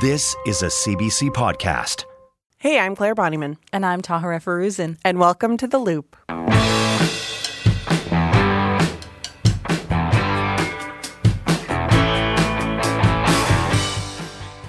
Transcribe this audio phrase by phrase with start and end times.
[0.00, 2.04] This is a CBC podcast.
[2.58, 4.98] Hey, I'm Clare Bonnyman, And I'm Tahirih Foroozan.
[5.04, 6.16] and welcome to The Loop.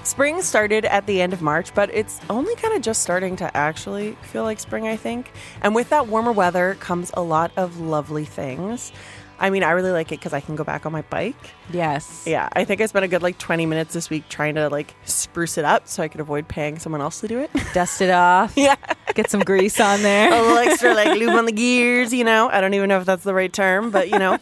[0.03, 3.55] Spring started at the end of March, but it's only kind of just starting to
[3.55, 5.31] actually feel like spring, I think.
[5.61, 8.91] And with that warmer weather comes a lot of lovely things.
[9.39, 11.35] I mean, I really like it because I can go back on my bike.
[11.71, 12.25] Yes.
[12.27, 14.93] Yeah, I think I spent a good like 20 minutes this week trying to like
[15.05, 17.49] spruce it up so I could avoid paying someone else to do it.
[17.73, 18.53] Dust it off.
[18.57, 18.75] yeah.
[19.15, 20.31] Get some grease on there.
[20.33, 22.49] a little extra like lube on the gears, you know.
[22.49, 24.37] I don't even know if that's the right term, but you know,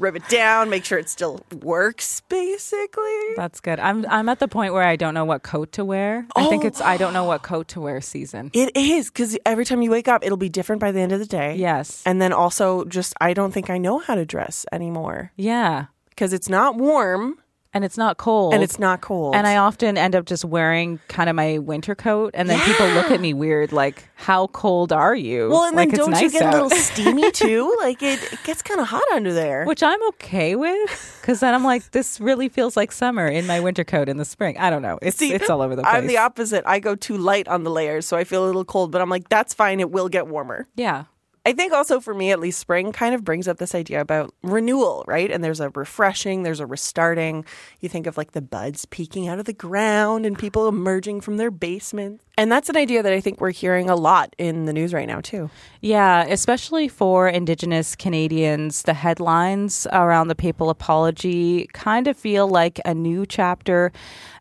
[0.00, 3.34] rub it down, make sure it still works basically.
[3.36, 3.78] That's good.
[3.78, 6.26] I'm I'm at the point where I don't know what coat to wear.
[6.36, 6.66] I think Oh.
[6.66, 8.50] it's I don't know what coat to wear season.
[8.52, 11.18] It is cuz every time you wake up it'll be different by the end of
[11.20, 11.54] the day.
[11.56, 12.02] Yes.
[12.06, 15.86] And then also just I don't think I know how to dress anymore Yeah.
[16.16, 17.38] cuz it's not warm
[17.72, 18.52] And it's not cold.
[18.52, 19.36] and it's not cold.
[19.36, 22.86] And I often end up just wearing kind of my winter coat, and then people
[22.88, 26.22] look at me weird, like, "How cold are you?" well, and like then don't it's
[26.22, 26.54] you get out.
[26.54, 27.72] a little steamy too?
[27.80, 29.64] like it, it gets kind of hot under there.
[29.66, 33.60] Which I'm okay with, because then I'm like, this really feels like summer in my
[33.60, 34.58] winter coat in the spring.
[34.58, 34.98] I don't know.
[35.00, 35.94] It's See, it's all over the place.
[35.94, 36.64] I'm the opposite.
[36.66, 39.08] I go too light on the layers, so I feel a little cold, but I'm
[39.10, 39.78] like, that's fine.
[39.78, 40.66] It will get warmer.
[40.74, 41.04] yeah.
[41.46, 44.34] I think also for me, at least, spring kind of brings up this idea about
[44.42, 45.30] renewal, right?
[45.30, 47.46] And there's a refreshing, there's a restarting.
[47.80, 51.38] You think of like the buds peeking out of the ground and people emerging from
[51.38, 52.20] their basement.
[52.40, 55.06] And that's an idea that I think we're hearing a lot in the news right
[55.06, 55.50] now, too.
[55.82, 62.80] Yeah, especially for Indigenous Canadians, the headlines around the papal apology kind of feel like
[62.86, 63.92] a new chapter.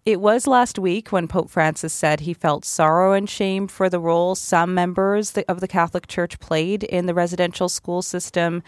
[0.06, 4.00] It was last week when Pope Francis said he felt sorrow and shame for the
[4.00, 8.64] role some members of the Catholic Church played in the residential school system.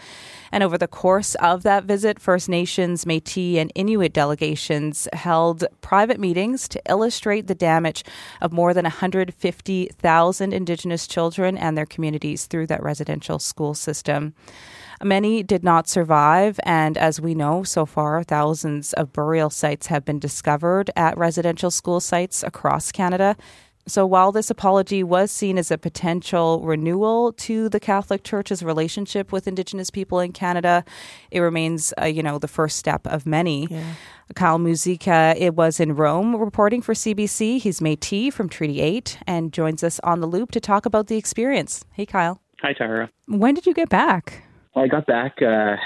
[0.52, 6.20] And over the course of that visit, First Nations, Metis, and Inuit delegations held private
[6.20, 8.04] meetings to illustrate the damage
[8.40, 8.84] of more than
[9.28, 14.34] 150,000 Indigenous children and their communities through that residential school system.
[15.02, 20.04] Many did not survive, and as we know so far, thousands of burial sites have
[20.04, 23.36] been discovered at residential school sites across Canada.
[23.86, 29.32] So while this apology was seen as a potential renewal to the Catholic Church's relationship
[29.32, 30.84] with Indigenous people in Canada,
[31.32, 33.68] it remains, uh, you know, the first step of many.
[34.34, 37.60] Kyle Muzyka, it was in Rome reporting for CBC.
[37.60, 41.16] He's Métis from Treaty 8 and joins us on the loop to talk about the
[41.16, 41.84] experience.
[41.92, 42.40] Hey, Kyle.
[42.60, 43.10] Hi, Tara.
[43.26, 44.44] When did you get back?
[44.74, 45.76] Well, I got back uh,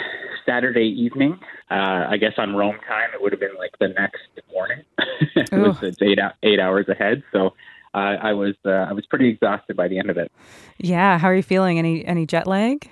[0.45, 1.41] Saturday evening.
[1.71, 4.21] Uh, I guess on Rome time, it would have been like the next
[4.53, 4.85] morning.
[5.35, 7.55] it was it's eight eight hours ahead, so
[7.97, 10.31] uh, I was uh, I was pretty exhausted by the end of it.
[10.79, 11.79] Yeah, how are you feeling?
[11.79, 12.91] Any any jet lag?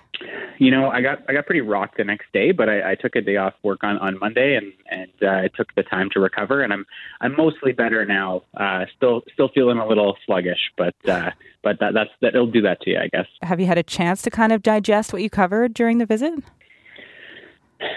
[0.59, 3.15] You know, I got I got pretty rocked the next day, but I, I took
[3.15, 6.20] a day off work on, on Monday and and uh, I took the time to
[6.20, 6.87] recover, and I'm
[7.20, 8.44] I'm mostly better now.
[8.56, 11.32] Uh, still still feeling a little sluggish, but uh,
[11.62, 13.26] but that that's that it'll do that to you, I guess.
[13.42, 16.32] Have you had a chance to kind of digest what you covered during the visit?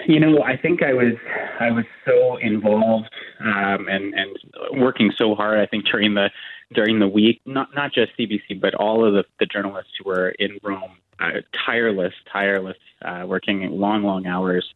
[0.06, 1.14] You know, I think I was
[1.60, 3.10] I was so involved
[3.40, 4.36] um, and and
[4.72, 5.58] working so hard.
[5.58, 6.30] I think during the
[6.72, 10.30] during the week, not not just CBC, but all of the, the journalists who were
[10.30, 14.66] in Rome, uh, tireless, tireless, uh, working long, long hours.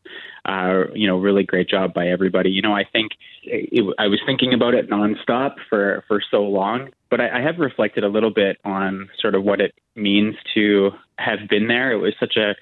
[0.44, 2.50] Uh, you know, really great job by everybody.
[2.50, 3.12] You know, I think
[3.42, 7.58] it, I was thinking about it nonstop for for so long, but I, I have
[7.58, 11.92] reflected a little bit on sort of what it means to have been there.
[11.92, 12.54] It was such a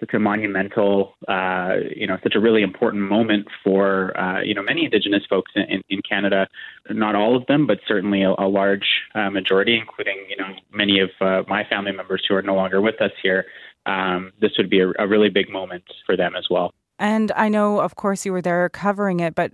[0.00, 4.62] such a monumental, uh, you know, such a really important moment for, uh, you know,
[4.62, 6.46] many Indigenous folks in, in Canada.
[6.90, 11.00] Not all of them, but certainly a, a large uh, majority, including, you know, many
[11.00, 13.46] of uh, my family members who are no longer with us here.
[13.86, 16.72] Um, this would be a, a really big moment for them as well.
[16.98, 19.52] And I know, of course, you were there covering it, but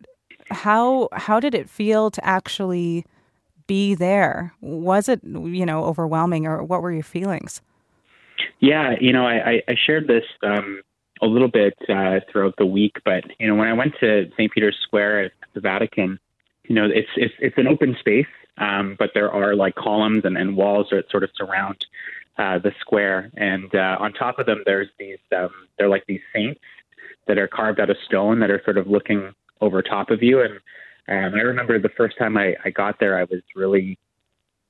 [0.50, 3.04] how how did it feel to actually
[3.66, 4.54] be there?
[4.60, 7.62] Was it you know overwhelming, or what were your feelings?
[8.60, 10.82] Yeah, you know, I, I- shared this um,
[11.20, 14.52] a little bit uh, throughout the week, but you know, when I went to St.
[14.52, 16.18] Peter's Square at the Vatican,
[16.64, 18.26] you know, it's it's it's an open space,
[18.58, 21.84] um, but there are like columns and, and walls that sort of surround
[22.38, 26.22] uh, the square, and uh, on top of them, there's these um, they're like these
[26.34, 26.60] saints
[27.26, 30.40] that are carved out of stone that are sort of looking over top of you,
[30.40, 30.54] and
[31.08, 33.98] um, I remember the first time I, I got there, I was really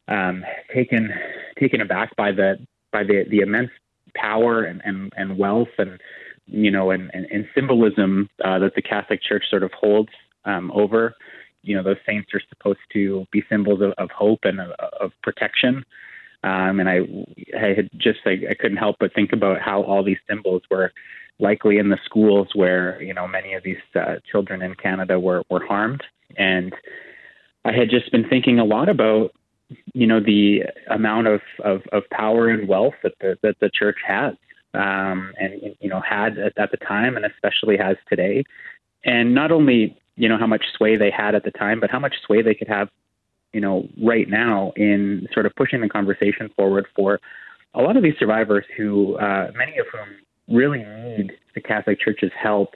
[0.09, 1.13] um, taken
[1.59, 2.59] taken aback by the
[2.93, 3.71] by the the immense
[4.15, 6.00] power and and, and wealth and
[6.47, 10.11] you know and and, and symbolism uh, that the Catholic Church sort of holds
[10.44, 11.15] um, over.
[11.65, 15.12] You know, those saints are supposed to be symbols of, of hope and of, of
[15.23, 15.85] protection.
[16.43, 17.03] Um, and I,
[17.56, 20.93] I had just I, I couldn't help but think about how all these symbols were
[21.39, 25.44] likely in the schools where you know many of these uh, children in Canada were
[25.49, 26.03] were harmed
[26.37, 26.75] and
[27.65, 29.33] I had just been thinking a lot about,
[29.95, 33.99] you know, the amount of, of, of power and wealth that the, that the church
[34.07, 34.35] has,
[34.75, 38.45] um, and, you know, had at, at the time and especially has today.
[39.05, 41.99] And not only, you know, how much sway they had at the time, but how
[41.99, 42.89] much sway they could have,
[43.53, 47.21] you know, right now in sort of pushing the conversation forward for
[47.75, 50.09] a lot of these survivors who, uh, many of whom
[50.49, 52.75] really need the Catholic Church's help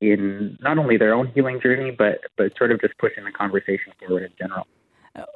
[0.00, 3.92] in not only their own healing journey, but but sort of just pushing the conversation
[3.98, 4.66] forward in general.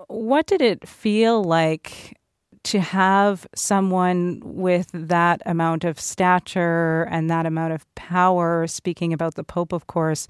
[0.09, 2.17] What did it feel like
[2.65, 9.35] to have someone with that amount of stature and that amount of power, speaking about
[9.35, 10.29] the Pope, of course,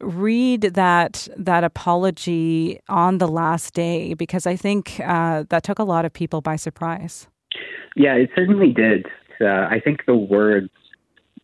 [0.00, 4.14] read that that apology on the last day?
[4.14, 7.26] Because I think uh, that took a lot of people by surprise.
[7.96, 9.06] Yeah, it certainly did.
[9.40, 10.70] Uh, I think the words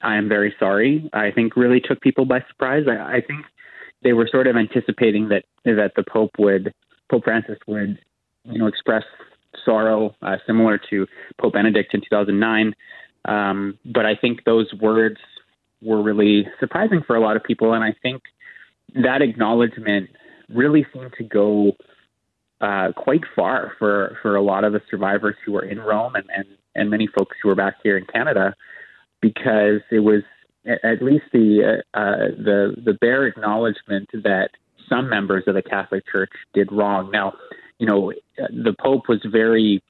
[0.02, 1.10] I am very sorry.
[1.12, 2.84] I think really took people by surprise.
[2.88, 3.44] I, I think
[4.02, 6.72] they were sort of anticipating that that the Pope would
[7.10, 7.98] Pope Francis would
[8.44, 9.04] you know express
[9.64, 11.06] sorrow uh, similar to
[11.40, 12.74] Pope Benedict in 2009.
[13.24, 15.18] Um, but I think those words
[15.82, 18.22] were really surprising for a lot of people, and I think
[18.94, 20.10] that acknowledgement
[20.48, 21.72] really seemed to go
[22.60, 26.24] uh, quite far for for a lot of the survivors who were in Rome and
[26.34, 28.54] and, and many folks who were back here in Canada
[29.20, 30.22] because it was
[30.66, 32.00] at least the uh,
[32.36, 34.50] the the bare acknowledgement that
[34.88, 37.10] some members of the Catholic Church did wrong.
[37.10, 37.34] Now,
[37.78, 39.82] you know, the Pope was very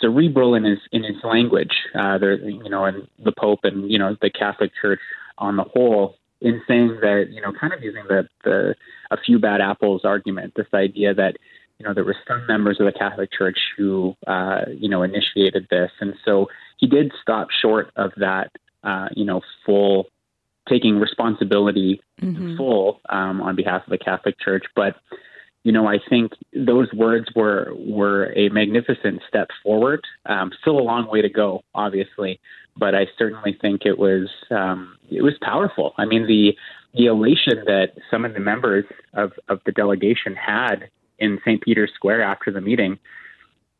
[0.00, 1.74] cerebral in his in his language.
[1.94, 5.00] Uh, there, you know, and the Pope and you know the Catholic Church
[5.38, 8.74] on the whole, in saying that you know, kind of using the the
[9.10, 10.54] a few bad apples argument.
[10.56, 11.36] This idea that
[11.78, 15.68] you know there were some members of the Catholic Church who uh, you know initiated
[15.70, 18.50] this, and so he did stop short of that,
[18.84, 20.06] uh, you know, full
[20.68, 22.56] taking responsibility mm-hmm.
[22.56, 24.64] full um, on behalf of the Catholic Church.
[24.74, 24.96] But
[25.62, 30.04] you know, I think those words were were a magnificent step forward.
[30.26, 32.40] Um, still a long way to go, obviously,
[32.76, 35.94] but I certainly think it was um, it was powerful.
[35.98, 36.56] I mean, the
[36.94, 41.60] the elation that some of the members of, of the delegation had in St.
[41.60, 42.98] Peter's Square after the meeting,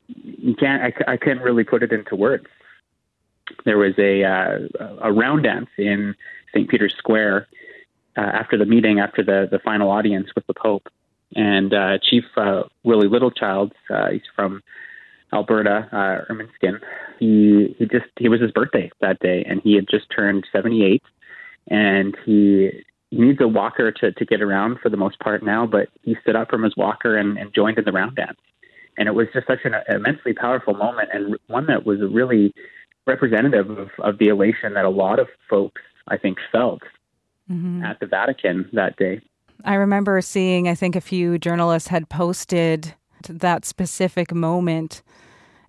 [0.08, 2.46] you can't I, I can't really put it into words
[3.64, 4.58] there was a uh,
[5.02, 6.14] a round dance in
[6.54, 6.68] St.
[6.68, 7.48] Peter's Square
[8.16, 10.88] uh, after the meeting, after the the final audience with the Pope,
[11.34, 14.62] and uh, Chief uh, Willie Littlechild, uh, he's from
[15.32, 16.80] Alberta, uh, Ermineskin.
[17.18, 21.02] He he just he was his birthday that day, and he had just turned 78,
[21.68, 22.70] and he
[23.10, 26.16] he needs a walker to to get around for the most part now, but he
[26.22, 28.38] stood up from his walker and, and joined in the round dance.
[28.98, 32.54] And it was just such an immensely powerful moment, and one that was really
[33.06, 36.82] representative of, of the elation that a lot of folks, I think, felt
[37.50, 37.82] mm-hmm.
[37.82, 39.20] at the Vatican that day.
[39.64, 42.94] I remember seeing, I think a few journalists had posted
[43.28, 45.02] that specific moment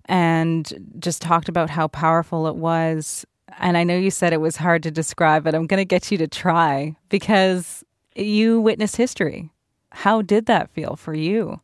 [0.04, 3.26] and just talked about how powerful it was.
[3.58, 6.10] And I know you said it was hard to describe, but I'm going to get
[6.10, 7.84] you to try because
[8.14, 9.50] you witnessed history.
[9.90, 11.60] How did that feel for you?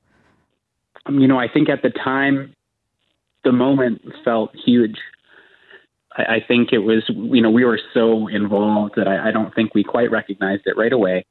[1.06, 2.54] Um, you know, I think at the time,
[3.44, 4.96] the moment felt huge.
[6.16, 9.54] I, I think it was, you know, we were so involved that I, I don't
[9.54, 11.26] think we quite recognized it right away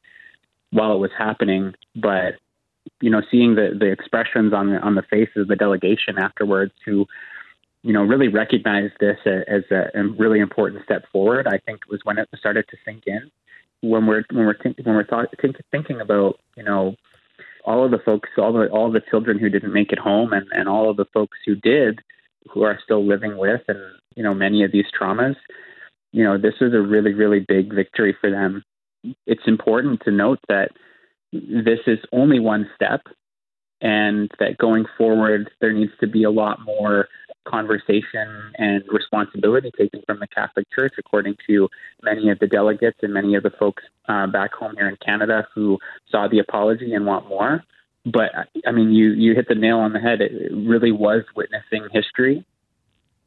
[0.71, 1.74] while it was happening.
[1.95, 2.35] But
[3.01, 6.74] you know, seeing the the expressions on the on the faces of the delegation afterwards,
[6.86, 7.05] who
[7.81, 12.01] you know really recognized this as a, a really important step forward, I think was
[12.03, 13.31] when it started to sink in.
[13.81, 16.96] When we're when we're think, when we're thought, think, thinking about you know
[17.65, 20.48] all of the folks, all the all the children who didn't make it home, and
[20.51, 22.00] and all of the folks who did,
[22.50, 23.79] who are still living with and
[24.15, 25.36] you know many of these traumas
[26.12, 28.63] you know this is a really really big victory for them
[29.25, 30.70] it's important to note that
[31.32, 33.01] this is only one step
[33.82, 37.08] and that going forward there needs to be a lot more
[37.46, 41.70] conversation and responsibility taken from the Catholic Church, according to
[42.01, 45.48] many of the delegates and many of the folks uh, back home here in Canada
[45.53, 45.77] who
[46.10, 47.63] saw the apology and want more.
[48.05, 48.32] But
[48.67, 50.20] I mean, you you hit the nail on the head.
[50.20, 52.46] It really was witnessing history,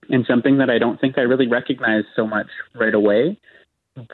[0.08, 3.38] and something that I don't think I really recognized so much right away.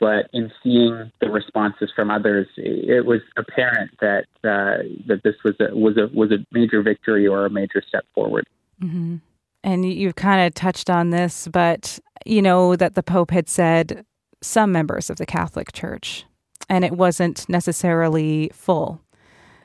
[0.01, 5.55] But in seeing the responses from others, it was apparent that uh, that this was
[5.59, 8.47] a was a was a major victory or a major step forward.
[8.81, 9.17] Mm-hmm.
[9.65, 14.05] And you've kind of touched on this, but you know that the Pope had said
[14.41, 16.27] some members of the Catholic Church,
[16.69, 19.01] and it wasn't necessarily full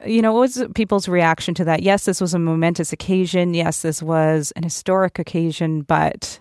[0.08, 1.84] you know, what was people's reaction to that?
[1.84, 3.54] Yes, this was a momentous occasion.
[3.54, 6.40] Yes, this was an historic occasion, but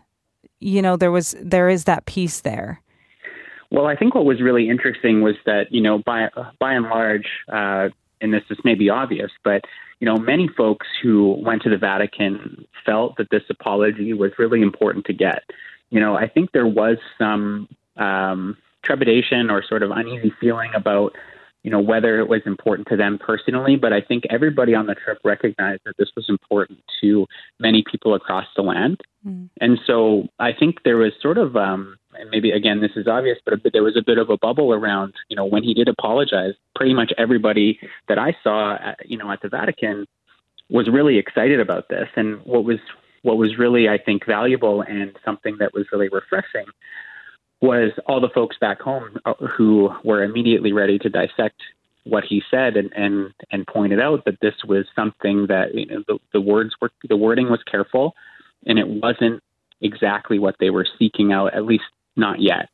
[0.60, 2.80] you know, there was there is that piece there.
[3.70, 7.28] Well, I think what was really interesting was that you know, by by and large,
[7.52, 7.88] uh,
[8.20, 9.64] and this this may be obvious, but
[10.00, 14.62] you know, many folks who went to the Vatican felt that this apology was really
[14.62, 15.42] important to get.
[15.90, 21.14] You know, I think there was some um, trepidation or sort of uneasy feeling about,
[21.66, 23.74] you know, whether it was important to them personally.
[23.74, 27.26] But I think everybody on the trip recognized that this was important to
[27.58, 29.00] many people across the land.
[29.26, 29.48] Mm.
[29.60, 33.38] And so I think there was sort of, um, and maybe again this is obvious,
[33.44, 36.54] but there was a bit of a bubble around, you know, when he did apologize.
[36.76, 40.06] Pretty much everybody that I saw, at, you know, at the Vatican
[40.70, 42.06] was really excited about this.
[42.14, 42.78] And what was
[43.22, 46.66] what was really, I think, valuable and something that was really refreshing
[47.60, 51.60] was all the folks back home uh, who were immediately ready to dissect
[52.04, 56.02] what he said and and and pointed out that this was something that you know
[56.06, 58.14] the, the words were the wording was careful
[58.66, 59.42] and it wasn't
[59.80, 61.84] exactly what they were seeking out at least
[62.16, 62.68] not yet.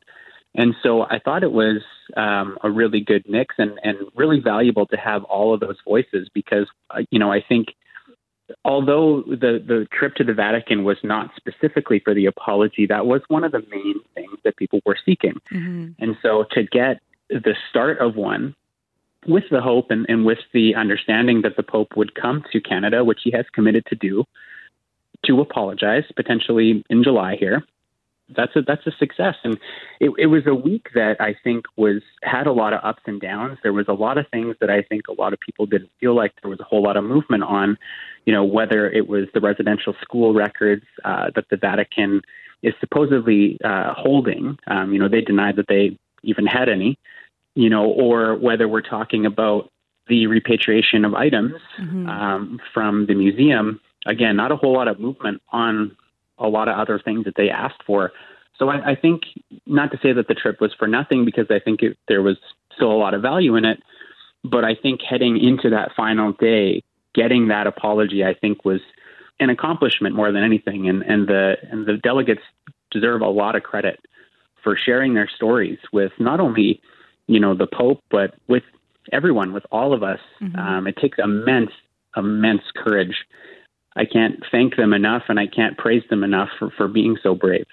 [0.55, 1.81] And so I thought it was
[2.15, 6.29] um, a really good mix and, and really valuable to have all of those voices
[6.33, 7.69] because, uh, you know, I think
[8.65, 13.21] although the, the trip to the Vatican was not specifically for the apology, that was
[13.27, 15.39] one of the main things that people were seeking.
[15.51, 15.91] Mm-hmm.
[15.99, 18.55] And so to get the start of one
[19.25, 23.03] with the hope and, and with the understanding that the Pope would come to Canada,
[23.03, 24.25] which he has committed to do,
[25.25, 27.63] to apologize potentially in July here,
[28.35, 29.35] that's a that's a success.
[29.43, 29.57] And
[29.99, 33.19] it, it was a week that I think was had a lot of ups and
[33.19, 33.57] downs.
[33.63, 36.15] There was a lot of things that I think a lot of people didn't feel
[36.15, 37.77] like there was a whole lot of movement on.
[38.25, 42.21] You know, whether it was the residential school records uh, that the Vatican
[42.61, 44.57] is supposedly uh, holding.
[44.67, 46.97] Um, you know, they denied that they even had any.
[47.55, 49.69] You know, or whether we're talking about
[50.07, 52.09] the repatriation of items mm-hmm.
[52.09, 53.79] um, from the museum.
[54.05, 55.95] Again, not a whole lot of movement on
[56.43, 58.11] a lot of other things that they asked for.
[58.59, 59.23] So I, I think
[59.65, 62.37] not to say that the trip was for nothing because I think it, there was
[62.75, 63.81] still a lot of value in it,
[64.43, 66.83] but I think heading into that final day,
[67.15, 68.81] getting that apology, I think was
[69.39, 72.41] an accomplishment more than anything, and and the and the delegates
[72.91, 73.99] deserve a lot of credit
[74.63, 76.81] for sharing their stories with not only
[77.27, 78.63] you know the Pope but with
[79.11, 80.19] everyone, with all of us.
[80.41, 80.59] Mm-hmm.
[80.59, 81.71] Um, it takes immense
[82.15, 83.15] immense courage
[83.95, 87.35] I can't thank them enough and I can't praise them enough for, for being so
[87.35, 87.65] brave.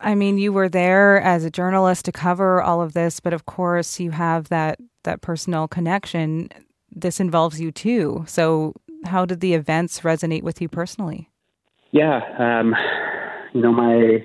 [0.00, 3.46] I mean, you were there as a journalist to cover all of this, but of
[3.46, 6.50] course you have that that personal connection.
[6.90, 8.24] This involves you too.
[8.26, 8.74] So,
[9.06, 11.30] how did the events resonate with you personally?
[11.90, 12.76] Yeah, um,
[13.52, 14.24] you know, my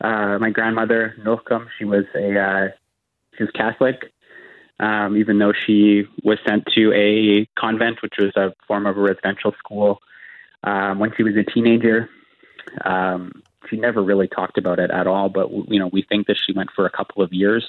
[0.00, 2.68] uh, my grandmother Nolcom, she was a uh,
[3.36, 4.12] she was Catholic,
[4.78, 9.00] um, even though she was sent to a convent, which was a form of a
[9.00, 10.00] residential school
[10.64, 12.08] um, when she was a teenager.
[12.84, 16.36] Um, she never really talked about it at all, but you know, we think that
[16.44, 17.64] she went for a couple of years.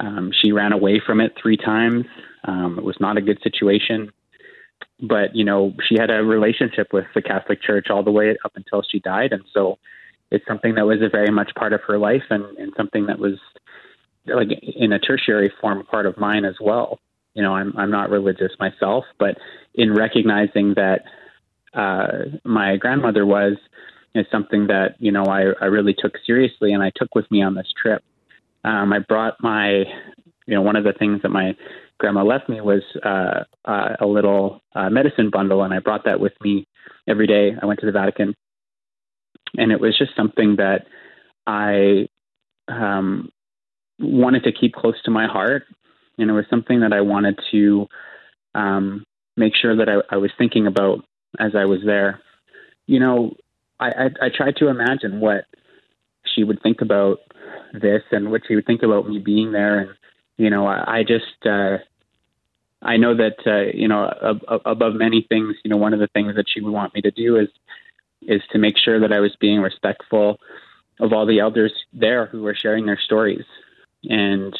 [0.00, 2.06] Um, she ran away from it three times.
[2.44, 4.12] Um, it was not a good situation,
[5.00, 8.52] but you know, she had a relationship with the Catholic Church all the way up
[8.54, 9.78] until she died, and so
[10.30, 13.18] it's something that was a very much part of her life, and, and something that
[13.18, 13.38] was
[14.26, 17.00] like in a tertiary form part of mine as well.
[17.34, 19.38] You know, I'm I'm not religious myself, but
[19.74, 21.02] in recognizing that
[21.74, 22.08] uh,
[22.44, 23.56] my grandmother was
[24.14, 27.42] is something that you know I, I really took seriously and I took with me
[27.42, 28.02] on this trip.
[28.64, 29.84] Um, I brought my
[30.46, 31.56] you know one of the things that my
[31.98, 36.20] grandma left me was uh, uh, a little uh, medicine bundle, and I brought that
[36.20, 36.66] with me
[37.08, 37.52] every day.
[37.60, 38.34] I went to the Vatican,
[39.56, 40.86] and it was just something that
[41.46, 42.08] I
[42.68, 43.30] um,
[43.98, 45.64] wanted to keep close to my heart,
[46.18, 47.88] and it was something that I wanted to
[48.54, 49.04] um,
[49.36, 51.04] make sure that I, I was thinking about
[51.38, 52.20] as I was there.
[52.86, 53.34] You know,
[53.80, 55.44] I, I, I tried to imagine what
[56.34, 57.18] she would think about
[57.72, 59.78] this and what she would think about me being there.
[59.80, 59.90] And,
[60.36, 61.78] you know, I, I just, uh,
[62.80, 66.08] I know that, uh, you know, ab- above many things, you know, one of the
[66.08, 67.48] things that she would want me to do is,
[68.22, 70.38] is to make sure that I was being respectful
[71.00, 73.44] of all the elders there who were sharing their stories.
[74.04, 74.56] And,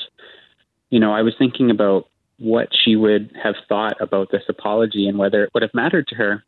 [0.91, 2.09] you know, I was thinking about
[2.39, 6.15] what she would have thought about this apology and whether it would have mattered to
[6.15, 6.45] her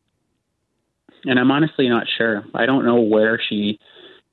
[1.25, 2.45] and I'm honestly not sure.
[2.55, 3.79] I don't know where she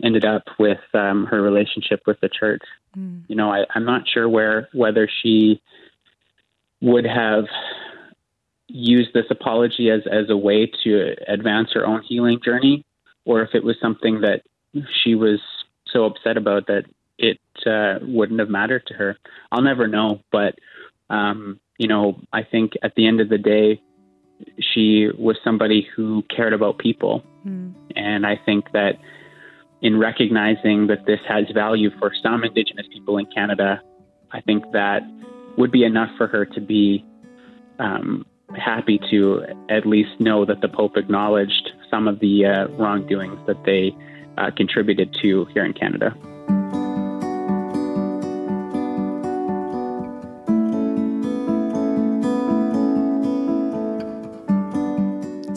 [0.03, 2.61] ended up with um, her relationship with the church.
[2.97, 3.23] Mm.
[3.27, 5.61] You know, I, I'm not sure where whether she
[6.81, 7.45] would have
[8.67, 12.85] used this apology as as a way to advance her own healing journey,
[13.25, 14.43] or if it was something that
[15.03, 15.39] she was
[15.91, 16.83] so upset about that
[17.17, 19.17] it uh, wouldn't have mattered to her.
[19.51, 20.55] I'll never know, but
[21.09, 23.81] um, you know, I think at the end of the day,
[24.59, 27.23] she was somebody who cared about people.
[27.45, 27.73] Mm.
[27.95, 28.93] And I think that
[29.81, 33.81] in recognizing that this has value for some Indigenous people in Canada,
[34.31, 35.01] I think that
[35.57, 37.05] would be enough for her to be
[37.79, 38.25] um,
[38.55, 43.63] happy to at least know that the Pope acknowledged some of the uh, wrongdoings that
[43.65, 43.95] they
[44.37, 46.15] uh, contributed to here in Canada.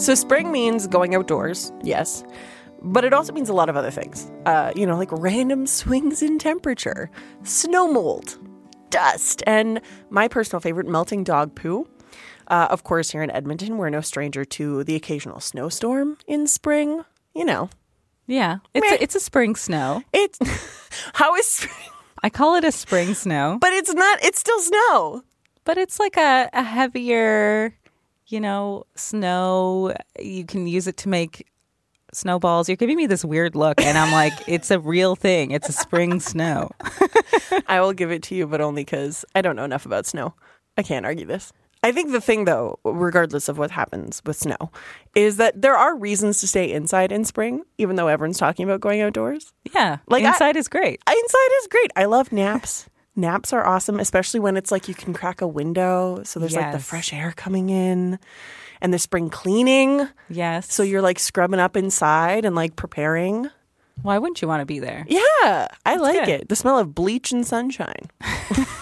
[0.01, 2.25] So spring means going outdoors, yes,
[2.81, 4.33] but it also means a lot of other things.
[4.47, 7.11] Uh, you know, like random swings in temperature,
[7.43, 8.39] snow mold,
[8.89, 11.87] dust, and my personal favorite, melting dog poo.
[12.49, 17.05] Uh, of course, here in Edmonton, we're no stranger to the occasional snowstorm in spring.
[17.35, 17.69] You know,
[18.27, 20.03] Yeah, it's a, it's a spring snow.
[20.15, 20.39] it's
[21.13, 21.91] how is spring,
[22.23, 24.25] I call it a spring snow, but it's not.
[24.25, 25.23] It's still snow.
[25.65, 27.75] but it's like a, a heavier,
[28.33, 29.95] you know, snow.
[30.19, 31.47] You can use it to make
[32.13, 32.69] snowballs.
[32.69, 35.51] You're giving me this weird look, and I'm like, it's a real thing.
[35.53, 36.71] It's a spring snow.
[37.67, 40.35] I will give it to you, but only because I don't know enough about snow.
[40.77, 41.53] I can't argue this.
[41.83, 44.71] I think the thing, though, regardless of what happens with snow,
[45.15, 48.81] is that there are reasons to stay inside in spring, even though everyone's talking about
[48.83, 49.53] going outdoors.
[49.75, 51.01] Yeah, Like, I- inside is great.
[51.09, 51.91] Inside is great.
[51.97, 52.87] I love naps.
[53.21, 56.23] naps are awesome, especially when it's like you can crack a window.
[56.25, 58.19] So there's like the fresh air coming in
[58.81, 60.09] and the spring cleaning.
[60.29, 60.73] Yes.
[60.73, 63.51] So you're like scrubbing up inside and like preparing.
[64.03, 65.05] why wouldn't you want to be there?
[65.09, 66.29] Yeah, I like good.
[66.29, 66.49] it.
[66.49, 68.11] The smell of bleach and sunshine.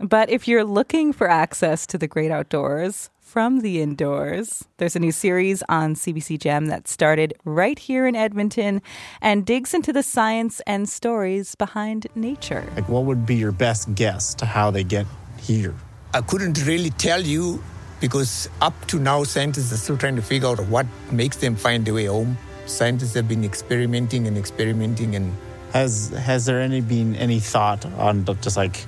[0.00, 4.98] But if you're looking for access to the great outdoors from the indoors, there's a
[4.98, 8.80] new series on CBC Gem that started right here in Edmonton
[9.20, 12.66] and digs into the science and stories behind nature.
[12.76, 15.06] Like, what would be your best guess to how they get
[15.38, 15.74] here?
[16.14, 17.62] I couldn't really tell you
[18.00, 21.84] because up to now, scientists are still trying to figure out what makes them find
[21.84, 22.38] their way home.
[22.64, 25.34] Scientists have been experimenting and experimenting, and
[25.72, 28.82] Has has there any been any thought on the- just like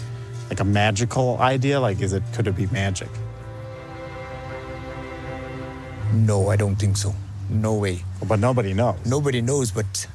[0.52, 1.80] like a magical idea?
[1.80, 3.09] Like, is it could it be magic?
[6.12, 7.14] no, I don't think so.
[7.49, 8.04] No way.
[8.26, 8.99] But nobody knows.
[9.06, 10.06] Nobody knows, but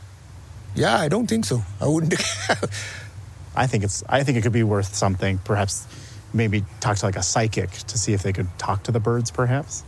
[0.76, 1.64] yeah, I don't think so.
[1.82, 2.14] I wouldn't.
[3.56, 4.04] I think it's.
[4.08, 5.40] I think it could be worth something.
[5.40, 5.88] Perhaps,
[6.34, 9.32] maybe talk to like a psychic to see if they could talk to the birds.
[9.32, 9.84] Perhaps.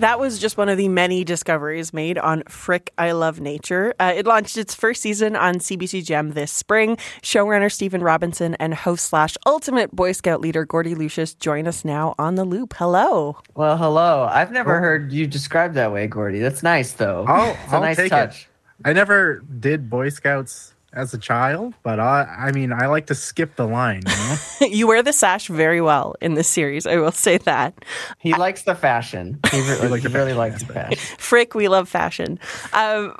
[0.00, 3.92] That was just one of the many discoveries made on Frick I Love Nature.
[4.00, 6.96] Uh, it launched its first season on CBC Gem this spring.
[7.20, 12.14] Showrunner Stephen Robinson and host slash ultimate Boy Scout leader Gordie Lucius join us now
[12.18, 12.72] on the loop.
[12.78, 13.36] Hello.
[13.54, 14.26] Well, hello.
[14.32, 16.38] I've never heard you described that way, Gordie.
[16.40, 17.26] That's nice, though.
[17.28, 18.48] Oh, I'll, it's a I'll nice take touch.
[18.84, 18.88] it.
[18.88, 23.14] I never did Boy Scouts as a child, but I, I mean, I like to
[23.14, 24.02] skip the line.
[24.06, 24.36] You know,
[24.74, 27.84] you wear the sash very well in this series, I will say that.
[28.18, 29.38] He likes the fashion.
[29.50, 30.98] He, re- like he the really fashion likes the fashion.
[31.18, 32.38] Frick, we love fashion.
[32.72, 33.14] Um,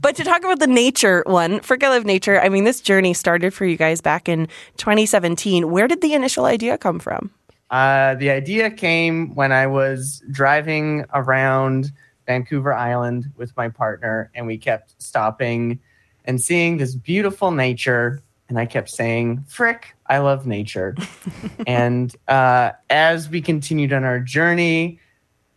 [0.00, 3.14] but to talk about the nature one, Frick, I Love Nature, I mean, this journey
[3.14, 5.70] started for you guys back in 2017.
[5.70, 7.30] Where did the initial idea come from?
[7.70, 11.92] Uh, the idea came when I was driving around
[12.26, 15.80] Vancouver Island with my partner, and we kept stopping
[16.26, 18.22] and seeing this beautiful nature.
[18.48, 20.94] And I kept saying, Frick, I love nature.
[21.66, 25.00] and uh, as we continued on our journey,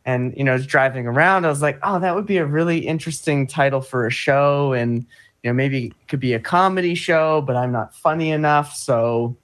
[0.06, 2.80] and you know, was driving around, I was like, "Oh, that would be a really
[2.80, 5.06] interesting title for a show, and
[5.44, 9.38] you know, maybe it could be a comedy show, but I'm not funny enough, so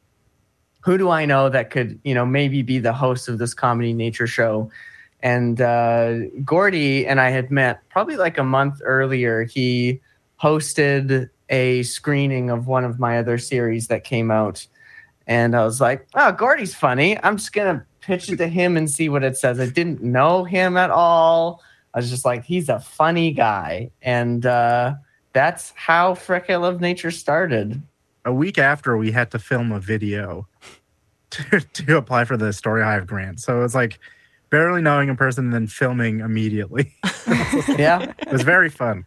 [0.82, 3.94] who do I know that could, you know, maybe be the host of this comedy
[3.94, 4.70] nature show?
[5.22, 9.44] And uh, Gordie and I had met probably like a month earlier.
[9.44, 10.00] He
[10.42, 14.66] hosted a screening of one of my other series that came out.
[15.28, 17.18] And I was like, oh, Gordie's funny.
[17.24, 19.60] I'm just going to pitch it to him and see what it says.
[19.60, 21.62] I didn't know him at all.
[21.94, 23.90] I was just like, he's a funny guy.
[24.02, 24.96] And uh,
[25.34, 27.82] that's how Frick I Love Nature started.
[28.26, 30.48] a week after we had to film a video
[31.32, 34.00] to, to apply for the Story Hive grant, so it was like
[34.50, 36.94] barely knowing a person and then filming immediately.
[37.78, 38.14] Yeah.
[38.20, 39.06] it was very fun.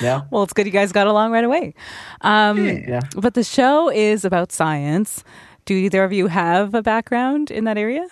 [0.00, 0.22] Yeah.
[0.30, 1.74] Well, it's good you guys got along right away.
[2.22, 3.00] Um, Yeah.
[3.16, 5.24] But the show is about science.
[5.64, 8.06] Do either of you have a background in that area?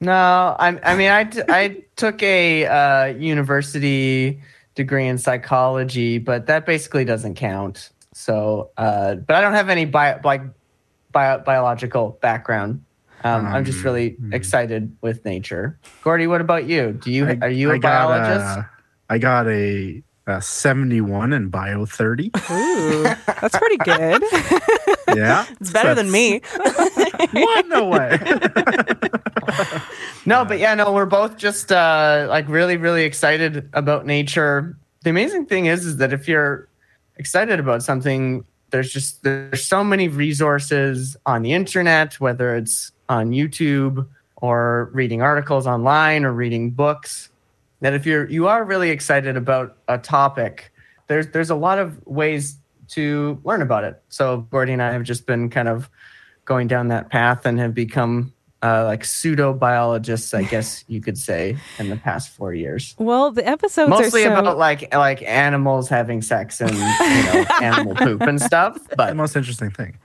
[0.00, 4.40] No, I, I mean, I, t- I took a uh, university
[4.74, 7.90] degree in psychology, but that basically doesn't count.
[8.12, 10.42] So, uh, but I don't have any bio, like
[11.12, 12.84] bio, biological background.
[13.22, 15.78] Um, I'm just really excited with nature.
[16.02, 16.92] Gordie, what about you?
[16.92, 18.58] Do you I- are you a I biologist?
[18.58, 18.62] uh,
[19.08, 22.30] I got a, a 71 and Bio 30.
[22.50, 24.22] Ooh, that's pretty good.
[25.14, 25.46] Yeah.
[25.60, 26.40] It's better than me.
[27.32, 27.68] what?
[27.68, 28.18] No way.
[30.26, 34.76] No, but yeah, no, we're both just uh, like really, really excited about nature.
[35.02, 36.68] The amazing thing is, is that if you're
[37.16, 43.30] excited about something, there's just there's so many resources on the internet, whether it's on
[43.30, 44.06] YouTube
[44.36, 47.28] or reading articles online or reading books,
[47.84, 50.72] that if you're you are really excited about a topic,
[51.06, 52.56] there's there's a lot of ways
[52.88, 54.02] to learn about it.
[54.08, 55.90] So Gordie and I have just been kind of
[56.46, 61.18] going down that path and have become uh, like pseudo biologists, I guess you could
[61.18, 62.94] say, in the past four years.
[62.98, 67.44] Well, the episodes Mostly are so, about like like animals having sex and you know
[67.60, 68.78] animal poop and stuff.
[68.96, 69.98] But the most interesting thing.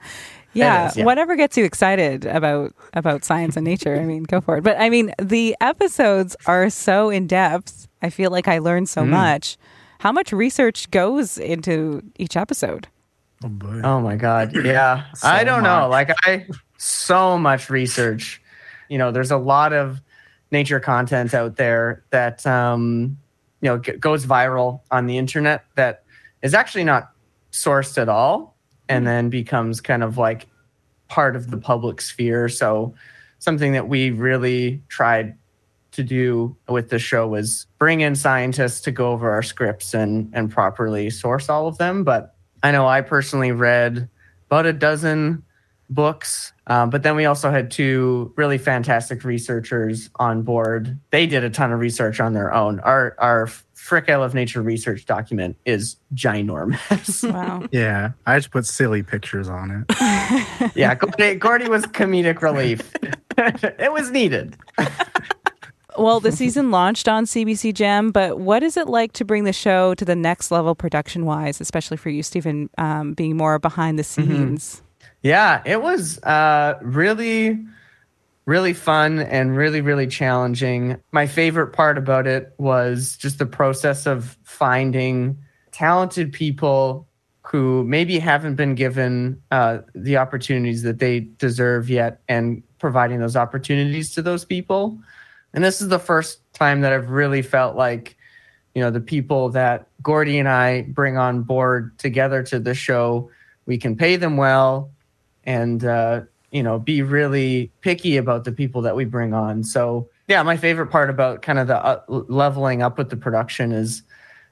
[0.52, 1.04] Yeah, yeah.
[1.04, 3.96] whatever gets you excited about about science and nature.
[3.96, 4.64] I mean, go for it.
[4.64, 7.88] But I mean, the episodes are so in depth.
[8.02, 9.56] I feel like I learned so much.
[10.00, 12.88] How much research goes into each episode?
[13.44, 13.80] Oh boy.
[13.84, 15.88] oh my god, yeah, So I don't know.
[15.88, 16.46] Like I
[16.78, 18.40] so much research.
[18.88, 20.00] You know, there's a lot of
[20.50, 23.18] nature content out there that um,
[23.60, 26.02] you know g- goes viral on the internet that
[26.42, 27.12] is actually not
[27.52, 28.56] sourced at all,
[28.90, 29.06] and hmm.
[29.06, 30.46] then becomes kind of like
[31.08, 32.48] part of the public sphere.
[32.48, 32.94] So
[33.38, 35.36] something that we really tried
[35.92, 40.30] to do with the show was bring in scientists to go over our scripts and
[40.32, 42.04] and properly source all of them.
[42.04, 44.08] But I know I personally read
[44.46, 45.42] about a dozen
[45.88, 50.96] books, um, but then we also had two really fantastic researchers on board.
[51.10, 52.78] They did a ton of research on their own.
[52.80, 57.28] Our our Frick I Love Nature research document is ginormous.
[57.40, 57.64] Wow.
[57.72, 60.72] Yeah, I just put silly pictures on it.
[60.76, 62.92] yeah, Gordie, Gordie was comedic relief.
[63.38, 64.56] it was needed.
[65.98, 69.52] well, the season launched on CBC Gem, but what is it like to bring the
[69.52, 73.98] show to the next level production wise, especially for you, Stephen, um, being more behind
[73.98, 74.82] the scenes?
[75.22, 77.58] Yeah, it was uh, really,
[78.46, 80.96] really fun and really, really challenging.
[81.12, 85.38] My favorite part about it was just the process of finding
[85.72, 87.06] talented people
[87.46, 93.36] who maybe haven't been given uh, the opportunities that they deserve yet and providing those
[93.36, 94.98] opportunities to those people.
[95.52, 98.16] And this is the first time that I've really felt like,
[98.74, 103.30] you know, the people that Gordie and I bring on board together to the show,
[103.66, 104.90] we can pay them well
[105.50, 106.20] and uh,
[106.52, 109.64] you know be really picky about the people that we bring on.
[109.64, 113.72] So yeah, my favorite part about kind of the uh, leveling up with the production
[113.72, 114.02] is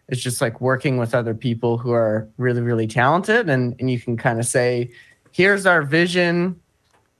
[0.08, 4.00] is just like working with other people who are really really talented, and and you
[4.00, 4.90] can kind of say,
[5.30, 6.60] here's our vision,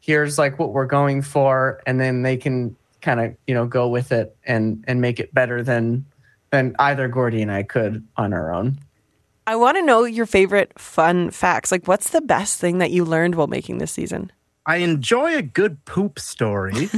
[0.00, 3.86] here's like what we're going for, and then they can kind of you know go
[3.88, 6.04] with it and and make it better than
[6.50, 8.78] than either Gordie and I could on our own.
[9.48, 11.72] I want to know your favorite fun facts.
[11.72, 14.30] Like, what's the best thing that you learned while making this season?
[14.66, 16.90] I enjoy a good poop story.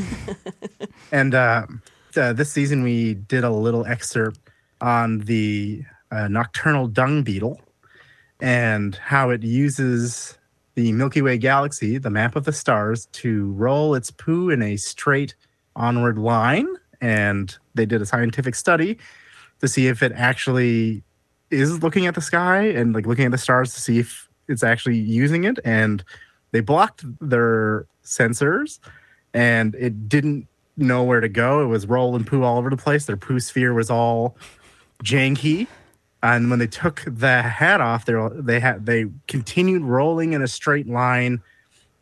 [1.13, 1.69] and uh,
[2.17, 4.41] uh, this season we did a little excerpt
[4.81, 7.61] on the uh, nocturnal dung beetle
[8.41, 10.37] and how it uses
[10.75, 14.77] the Milky Way galaxy, the map of the stars, to roll its poo in a
[14.77, 15.37] straight
[15.77, 16.67] onward line.
[17.01, 18.99] And they did a scientific study
[19.61, 21.05] to see if it actually
[21.51, 24.63] is looking at the sky and like looking at the stars to see if it's
[24.63, 25.59] actually using it.
[25.65, 26.05] And
[26.53, 28.79] they blocked their sensors
[29.35, 31.63] and it didn't know where to go.
[31.63, 33.07] It was rolling poo all over the place.
[33.07, 34.37] Their poo sphere was all
[35.05, 35.67] janky.
[36.23, 40.49] And when they took the hat off, they they had they continued rolling in a
[40.49, 41.41] straight line,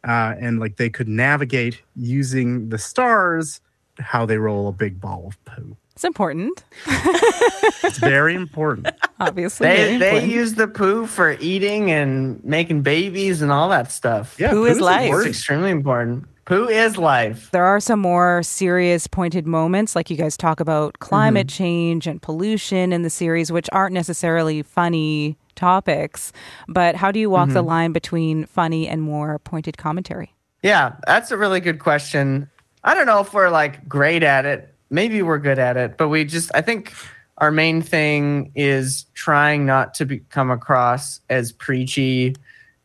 [0.03, 3.61] uh, and like they could navigate using the stars
[4.01, 5.77] how they roll a big ball of poo.
[5.99, 8.87] It's important, It's very important.
[9.19, 9.67] obviously.
[9.67, 10.33] very They they important.
[10.33, 14.37] use the poo for eating and making babies and all that stuff.
[14.39, 15.01] Yeah, Poo is poo's life.
[15.01, 15.31] It's important.
[15.35, 16.29] extremely important.
[16.45, 17.51] Poo is life.
[17.51, 21.65] there are some more serious pointed moments like you guys talk about climate mm-hmm.
[21.65, 26.33] change and pollution in the series which aren't necessarily funny topics
[26.69, 27.67] but how do you walk the mm-hmm.
[27.67, 30.33] line between funny and more pointed commentary
[30.63, 32.49] Yeah, that's a really good question.
[32.85, 34.73] I don't know if we're like great at it.
[34.90, 36.92] Maybe we're good at it, but we just I think
[37.38, 42.35] our main thing is trying not to be, come across as preachy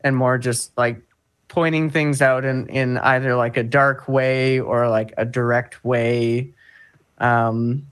[0.02, 1.00] and more just like
[1.48, 6.52] pointing things out in in either like a dark way or like a direct way.
[7.18, 7.86] Um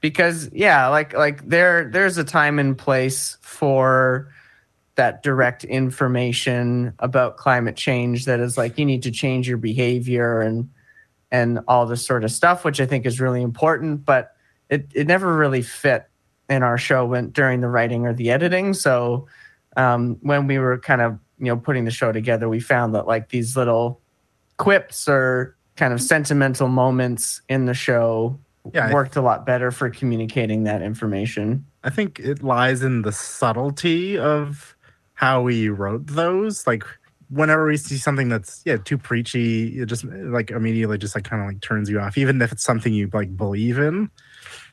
[0.00, 4.28] because yeah, like like there there's a time and place for
[4.96, 10.40] that direct information about climate change that is like you need to change your behavior
[10.40, 10.68] and
[11.32, 14.36] and all this sort of stuff which i think is really important but
[14.72, 16.08] it, it never really fit
[16.48, 18.72] in our show when during the writing or the editing.
[18.74, 19.26] So
[19.76, 23.06] um, when we were kind of you know putting the show together we found that
[23.06, 24.00] like these little
[24.58, 28.38] quips or kind of sentimental moments in the show
[28.72, 31.66] Yeah, worked a lot better for communicating that information.
[31.84, 34.76] I think it lies in the subtlety of
[35.14, 36.66] how we wrote those.
[36.66, 36.84] Like
[37.32, 41.42] whenever we see something that's yeah too preachy, it just like immediately just like kind
[41.42, 44.10] of like turns you off, even if it's something you like believe in.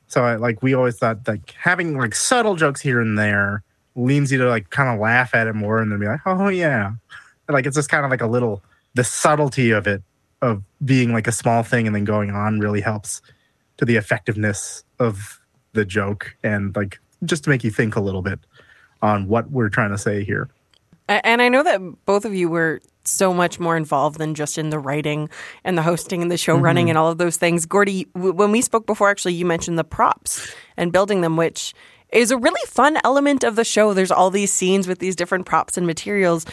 [0.08, 3.64] So I, like we always thought like having like subtle jokes here and there
[3.96, 6.50] leans you to like kind of laugh at it more and then be like, oh
[6.50, 6.92] yeah,
[7.48, 8.62] like it's just kind of like a little
[8.96, 10.04] the subtlety of it
[10.42, 13.22] of being like a small thing and then going on really helps
[13.78, 15.40] to the effectiveness of
[15.74, 18.40] the joke and like just to make you think a little bit
[19.02, 20.50] on what we're trying to say here.
[21.10, 24.58] A- And I know that both of you were so much more involved than just
[24.58, 25.30] in the writing
[25.64, 26.90] and the hosting and the show running mm-hmm.
[26.92, 27.66] and all of those things.
[27.66, 31.74] Gordie, w- when we spoke before, actually, you mentioned the props and building them, which
[32.14, 33.94] is a really fun element of the show.
[33.94, 36.46] There's all these scenes with these different props and materials.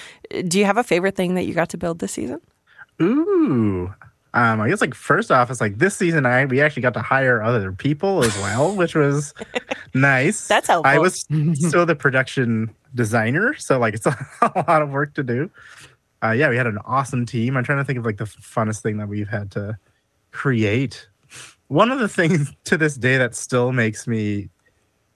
[0.49, 2.41] Do you have a favorite thing that you got to build this season?
[3.03, 3.93] Ooh.
[4.37, 7.01] Um, I guess like first off, it's like this season I we actually got to
[7.01, 9.33] hire other people as well, which was
[9.95, 10.47] nice.
[10.47, 10.93] That's helpful.
[10.93, 14.07] I was still the production designer, so like it's
[14.43, 15.51] a, lot of work to do.
[16.23, 17.57] Uh, yeah, we had an awesome team.
[17.57, 19.79] I'm trying to think of like the funnest thing that we've had to
[20.33, 21.09] create.
[21.69, 24.51] One of the things to this day that still makes me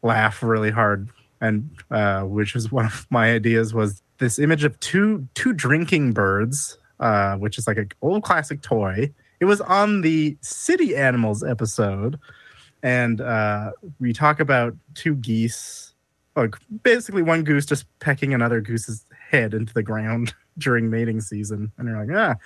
[0.02, 1.10] laugh really hard,
[1.42, 6.14] and uh, which was one of my ideas, was this image of two two drinking
[6.14, 9.12] birds, uh, which is like an old classic toy.
[9.40, 12.18] It was on the City Animals episode,
[12.82, 15.94] and uh, we talk about two geese,
[16.36, 21.72] like basically one goose just pecking another goose's head into the ground during mating season,
[21.78, 22.36] and you're like, ah.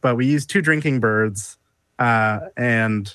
[0.00, 1.58] But we use two drinking birds,
[1.98, 3.12] uh, and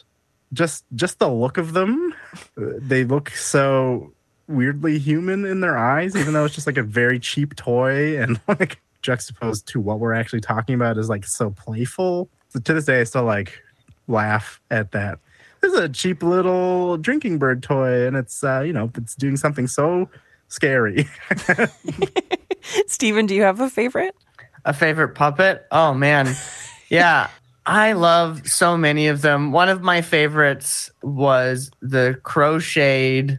[0.53, 2.13] just just the look of them,
[2.57, 4.11] uh, they look so
[4.47, 8.41] weirdly human in their eyes, even though it's just like a very cheap toy and
[8.47, 12.29] like juxtaposed to what we're actually talking about is like so playful.
[12.49, 13.61] So to this day, I still like
[14.07, 15.19] laugh at that.
[15.61, 19.37] This is a cheap little drinking bird toy, and it's uh, you know it's doing
[19.37, 20.09] something so
[20.47, 21.07] scary.
[22.87, 24.15] Stephen, do you have a favorite?
[24.65, 25.65] A favorite puppet?
[25.71, 26.33] Oh man.
[26.89, 27.29] Yeah.
[27.65, 29.51] I love so many of them.
[29.51, 33.37] One of my favorites was the crocheted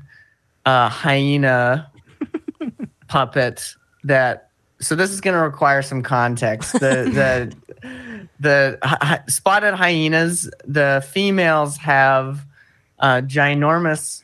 [0.64, 1.90] uh, hyena
[3.08, 4.49] puppet that
[4.80, 6.72] so this is going to require some context.
[6.74, 12.44] The the the hy- hy- spotted hyenas, the females have
[12.98, 14.22] uh, ginormous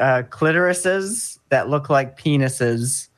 [0.00, 3.08] uh, clitorises that look like penises.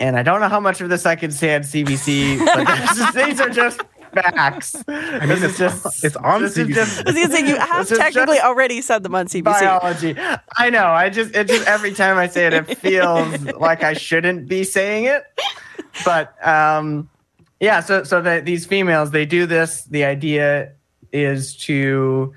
[0.00, 2.98] And I don't know how much of this I can say on CBC, but this
[2.98, 3.80] is- these are just
[4.14, 4.76] facts.
[4.88, 6.74] I mean, it's, just, it's on this CBC.
[6.74, 9.42] just- I was gonna say you have technically already said them on CBC.
[9.44, 10.16] biology.
[10.56, 10.86] I know.
[10.86, 14.64] I just it just every time I say it, it feels like I shouldn't be
[14.64, 15.24] saying it.
[16.04, 17.08] But um,
[17.60, 17.80] yeah.
[17.80, 19.84] So so that these females they do this.
[19.84, 20.72] The idea
[21.12, 22.32] is to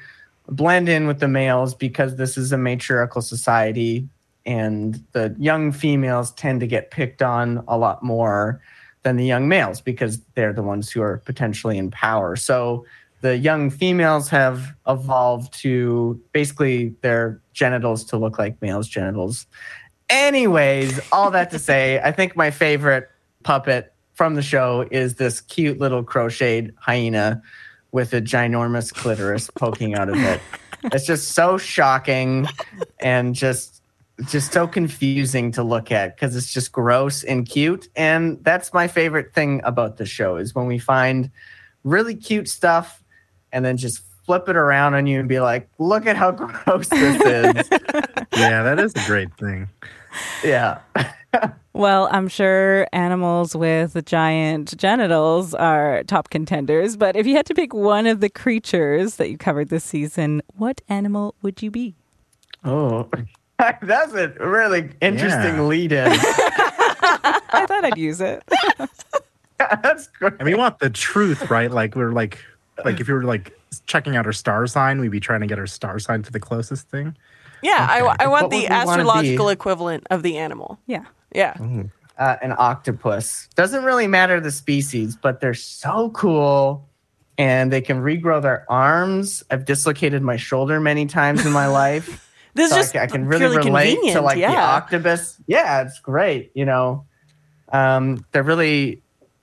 [0.48, 4.08] blend in with the males because this is a matriarchal society,
[4.46, 8.62] and the young females tend to get picked on a lot more
[9.04, 12.36] than the young males because they're the ones who are potentially in power.
[12.36, 12.86] So
[13.22, 19.46] the young females have evolved to basically their genitals to look like males' genitals.
[20.10, 23.10] Anyways, all that to say, I think my favorite
[23.44, 27.42] puppet from the show is this cute little crocheted hyena
[27.92, 30.42] with a ginormous clitoris poking out of it.
[30.86, 32.48] It's just so shocking
[33.02, 33.84] and just
[34.26, 37.88] just so confusing to look at because it's just gross and cute.
[37.96, 41.30] And that's my favorite thing about the show is when we find
[41.84, 43.04] really cute stuff
[43.52, 46.32] and then just flip it around on you and be like, look at how
[46.66, 47.70] gross this is.
[48.36, 49.68] yeah, that is a great thing.
[50.44, 50.80] yeah.
[51.74, 57.54] Well, I'm sure animals with giant genitals are top contenders, but if you had to
[57.56, 61.96] pick one of the creatures that you covered this season, what animal would you be?
[62.66, 63.10] Oh.
[63.82, 65.62] That's a really interesting Yeah.
[65.62, 66.08] lead in.
[66.12, 68.44] I thought I'd use it.
[69.58, 70.34] That's great.
[70.40, 71.72] And we want the truth, right?
[71.72, 72.38] Like we're like
[72.84, 75.58] like if you were like checking out our star sign, we'd be trying to get
[75.58, 77.16] our star sign to the closest thing.
[77.62, 80.80] Yeah, I, I want What the would we wanna astrological equivalent of the animal.
[80.88, 81.06] Yeah.
[81.34, 81.56] Yeah.
[82.18, 83.48] uh, an octopus.
[83.56, 86.88] Doesn't really matter the species, but they're so cool
[87.38, 89.44] and they can regrow their arms.
[89.50, 92.28] I've dislocated my shoulder many times in my life.
[92.54, 95.38] This so is I just ca- I, can really relate to convenient, like the octopus.
[95.48, 96.52] Yeah, it's great.
[96.54, 97.06] You know,
[97.72, 99.02] um, they're really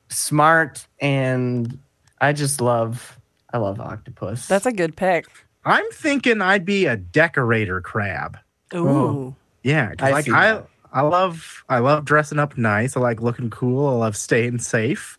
[0.09, 1.79] smart and
[2.20, 3.18] I just love,
[3.53, 4.46] I love octopus.
[4.46, 5.27] That's a good pick.
[5.64, 8.38] I'm thinking I'd be a decorator crab.
[8.74, 9.35] Ooh.
[9.62, 10.68] yeah, I like I that.
[10.92, 12.96] I love I love dressing up nice.
[12.96, 13.88] I like looking cool.
[13.88, 15.18] I love staying safe,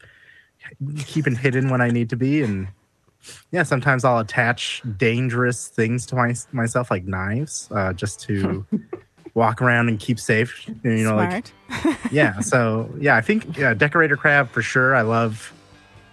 [1.05, 2.67] keeping hidden when I need to be, and
[3.51, 8.65] yeah, sometimes I'll attach dangerous things to my myself, like knives, uh, just to
[9.33, 10.67] walk around and keep safe.
[10.83, 11.51] You know, like
[12.11, 12.39] yeah.
[12.39, 14.95] So yeah, I think yeah, decorator crab for sure.
[14.95, 15.53] I love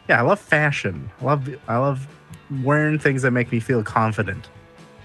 [0.08, 1.10] yeah, I love fashion.
[1.20, 2.06] I love I love
[2.62, 4.48] wearing things that make me feel confident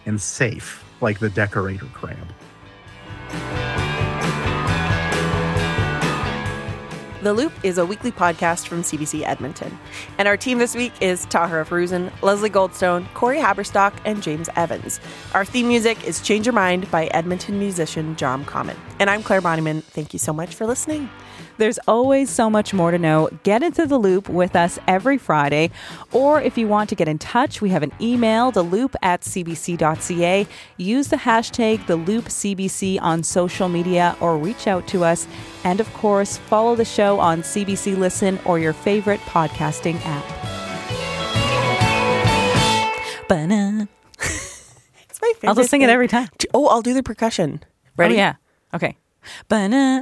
[0.06, 2.18] and safe, like the decorator crab.
[7.22, 9.78] The Loop is a weekly podcast from CBC Edmonton.
[10.18, 15.00] And our team this week is Tahirih Foroozan, Leslie Goldstone, Corey Haberstock, and James Evans.
[15.36, 18.76] Our theme music is Change Your Mind by Edmonton musician John Common.
[18.98, 19.84] And I'm Clare Bonnyman.
[19.84, 21.12] Thank you so much for listening.
[21.62, 23.30] There's always so much more to know.
[23.44, 25.70] Get into the loop with us every Friday.
[26.12, 29.22] Or if you want to get in touch, we have an email, the loop at
[29.22, 30.48] cbc.ca.
[30.78, 35.28] Use the hashtag the loop CBC on social media or reach out to us.
[35.64, 40.26] And of course, follow the show on CBC Listen or your favorite podcasting app.
[43.30, 43.86] Ba-na.
[45.12, 45.50] It's my favorite.
[45.50, 46.28] I'll just sing it every time.
[46.56, 47.60] Oh, I'll do the percussion.
[47.64, 48.16] Oh, Ready?
[48.16, 48.36] Oh, yeah.
[48.74, 48.98] Okay.
[49.48, 50.02] Ba-na.